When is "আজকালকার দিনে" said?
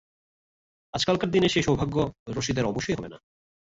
0.93-1.47